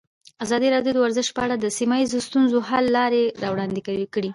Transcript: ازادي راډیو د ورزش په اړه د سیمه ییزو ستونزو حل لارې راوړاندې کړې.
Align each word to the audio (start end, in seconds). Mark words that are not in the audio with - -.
ازادي 0.43 0.67
راډیو 0.75 0.93
د 0.95 0.99
ورزش 1.05 1.27
په 1.35 1.41
اړه 1.45 1.55
د 1.57 1.65
سیمه 1.77 1.95
ییزو 2.01 2.19
ستونزو 2.27 2.57
حل 2.69 2.85
لارې 2.97 3.23
راوړاندې 3.43 3.81
کړې. 4.13 4.29